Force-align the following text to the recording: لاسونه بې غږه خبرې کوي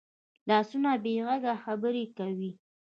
لاسونه 0.49 0.91
بې 1.03 1.13
غږه 1.27 1.53
خبرې 1.63 2.05
کوي 2.17 2.51